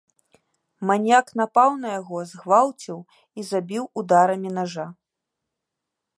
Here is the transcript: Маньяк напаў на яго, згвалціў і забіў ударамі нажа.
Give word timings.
Маньяк 0.91 1.27
напаў 1.41 1.69
на 1.83 1.91
яго, 1.99 2.17
згвалціў 2.31 2.97
і 3.37 3.41
забіў 3.51 3.83
ударамі 4.03 4.49
нажа. 4.59 4.87